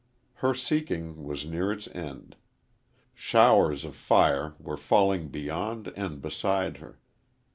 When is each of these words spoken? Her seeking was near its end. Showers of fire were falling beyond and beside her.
Her 0.37 0.55
seeking 0.55 1.25
was 1.25 1.45
near 1.45 1.71
its 1.71 1.87
end. 1.89 2.35
Showers 3.13 3.85
of 3.85 3.95
fire 3.95 4.55
were 4.59 4.75
falling 4.75 5.27
beyond 5.27 5.89
and 5.89 6.19
beside 6.23 6.77
her. 6.77 6.97